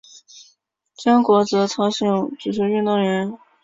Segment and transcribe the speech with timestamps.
[0.95, 2.09] 姜国哲朝鲜
[2.39, 3.37] 足球运动员。